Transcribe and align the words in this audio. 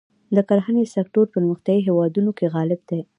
د 0.35 0.37
کرهڼې 0.49 0.83
سکتور 0.95 1.25
پرمختیايي 1.33 1.81
هېوادونو 1.87 2.31
کې 2.37 2.45
غالب 2.53 2.79
دی. 2.89 2.99